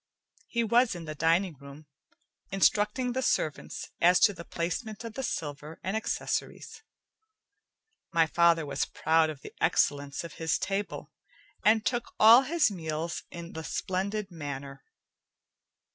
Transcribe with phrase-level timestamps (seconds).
[0.47, 1.85] He was in the dining room,
[2.51, 6.81] instructing the servants as to the placement of the silver and accessories.
[8.11, 11.11] My father was proud of the excellence of his table,
[11.63, 14.83] and took all his meals in the splendid manner.